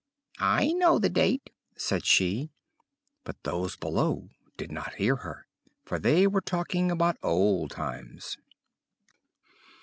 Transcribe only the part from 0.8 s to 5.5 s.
the date,' said she; but those below did not hear her,